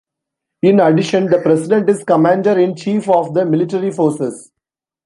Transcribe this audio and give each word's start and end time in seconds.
In 0.63 0.79
addition, 0.79 1.27
the 1.27 1.37
President 1.37 1.87
is 1.87 2.03
Commander-in-Chief 2.03 3.07
of 3.07 3.35
the 3.35 3.45
Military 3.45 3.91
Forces. 3.91 4.51